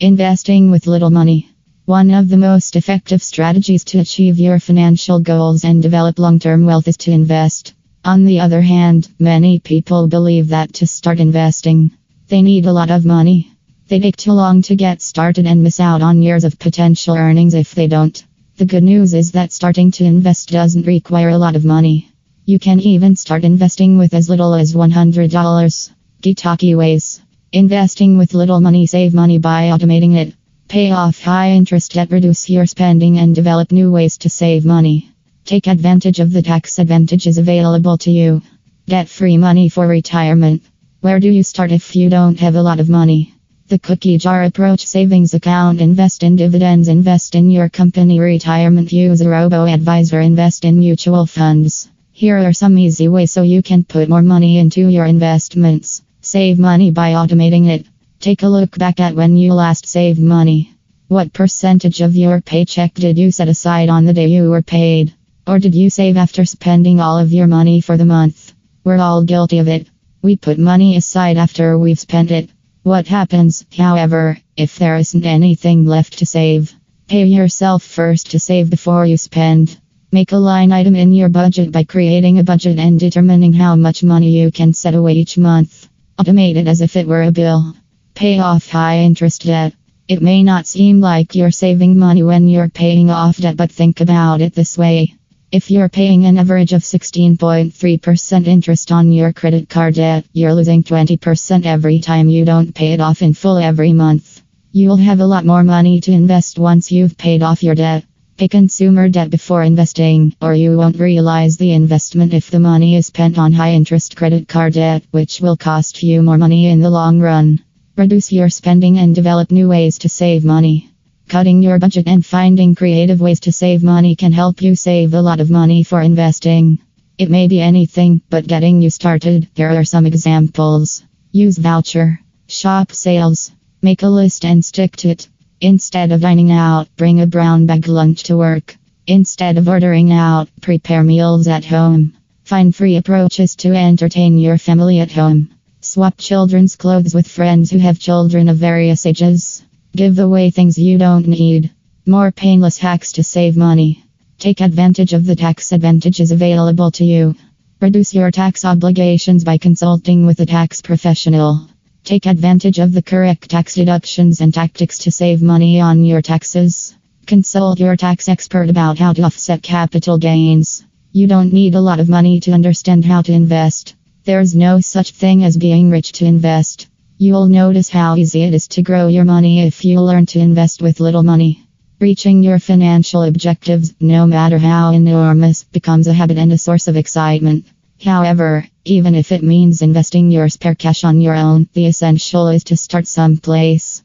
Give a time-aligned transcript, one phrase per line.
[0.00, 1.48] Investing with little money.
[1.86, 6.66] One of the most effective strategies to achieve your financial goals and develop long term
[6.66, 7.72] wealth is to invest.
[8.04, 11.92] On the other hand, many people believe that to start investing,
[12.28, 13.50] they need a lot of money.
[13.88, 17.54] They take too long to get started and miss out on years of potential earnings
[17.54, 18.22] if they don't.
[18.58, 22.12] The good news is that starting to invest doesn't require a lot of money.
[22.44, 25.90] You can even start investing with as little as $100.
[26.22, 27.22] Gitaki ways.
[27.52, 30.34] Investing with little money save money by automating it.
[30.66, 35.12] Pay off high interest debt, reduce your spending, and develop new ways to save money.
[35.44, 38.42] Take advantage of the tax advantages available to you.
[38.88, 40.64] Debt free money for retirement.
[41.02, 43.32] Where do you start if you don't have a lot of money?
[43.68, 49.20] The cookie jar approach savings account invest in dividends, invest in your company retirement, use
[49.20, 51.88] a robo advisor, invest in mutual funds.
[52.10, 56.02] Here are some easy ways so you can put more money into your investments.
[56.26, 57.86] Save money by automating it.
[58.18, 60.72] Take a look back at when you last saved money.
[61.06, 65.14] What percentage of your paycheck did you set aside on the day you were paid?
[65.46, 68.52] Or did you save after spending all of your money for the month?
[68.82, 69.88] We're all guilty of it.
[70.20, 72.50] We put money aside after we've spent it.
[72.82, 76.74] What happens, however, if there isn't anything left to save?
[77.06, 79.78] Pay yourself first to save before you spend.
[80.10, 84.02] Make a line item in your budget by creating a budget and determining how much
[84.02, 85.88] money you can set away each month.
[86.18, 87.76] Automate it as if it were a bill.
[88.14, 89.74] Pay off high interest debt.
[90.08, 94.00] It may not seem like you're saving money when you're paying off debt, but think
[94.00, 95.14] about it this way.
[95.52, 100.82] If you're paying an average of 16.3% interest on your credit card debt, you're losing
[100.82, 104.42] 20% every time you don't pay it off in full every month.
[104.72, 108.05] You'll have a lot more money to invest once you've paid off your debt.
[108.36, 113.06] Pay consumer debt before investing, or you won't realize the investment if the money is
[113.06, 116.90] spent on high interest credit card debt, which will cost you more money in the
[116.90, 117.64] long run.
[117.96, 120.90] Reduce your spending and develop new ways to save money.
[121.28, 125.22] Cutting your budget and finding creative ways to save money can help you save a
[125.22, 126.78] lot of money for investing.
[127.16, 131.02] It may be anything, but getting you started, here are some examples.
[131.32, 135.26] Use voucher, shop sales, make a list and stick to it.
[135.60, 138.76] Instead of dining out, bring a brown bag lunch to work.
[139.06, 142.12] Instead of ordering out, prepare meals at home.
[142.44, 145.48] Find free approaches to entertain your family at home.
[145.80, 149.64] Swap children's clothes with friends who have children of various ages.
[149.94, 151.70] Give away things you don't need.
[152.04, 154.04] More painless hacks to save money.
[154.38, 157.34] Take advantage of the tax advantages available to you.
[157.80, 161.66] Reduce your tax obligations by consulting with a tax professional.
[162.06, 166.94] Take advantage of the correct tax deductions and tactics to save money on your taxes.
[167.26, 170.84] Consult your tax expert about how to offset capital gains.
[171.10, 173.96] You don't need a lot of money to understand how to invest.
[174.22, 176.86] There's no such thing as being rich to invest.
[177.18, 180.80] You'll notice how easy it is to grow your money if you learn to invest
[180.80, 181.66] with little money.
[181.98, 186.96] Reaching your financial objectives, no matter how enormous, becomes a habit and a source of
[186.96, 187.66] excitement.
[188.00, 192.64] However, even if it means investing your spare cash on your own, the essential is
[192.64, 193.95] to start someplace.